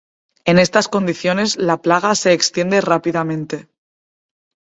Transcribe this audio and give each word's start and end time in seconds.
En 0.45 0.57
estas 0.57 0.87
condiciones, 0.87 1.57
la 1.57 1.79
plaga 1.79 2.15
se 2.15 2.33
extiende 2.33 2.81
rápidamente. 2.81 3.67